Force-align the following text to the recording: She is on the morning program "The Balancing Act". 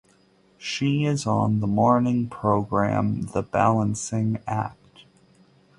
She 0.57 1.05
is 1.05 1.27
on 1.27 1.59
the 1.59 1.67
morning 1.67 2.27
program 2.27 3.21
"The 3.27 3.43
Balancing 3.43 4.39
Act". 4.47 5.05